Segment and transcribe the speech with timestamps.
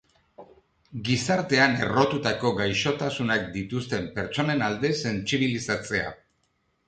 [1.07, 6.09] Gizartean errotutako gaixotasunak dituzten pertsonen alde sentsibilizatzea.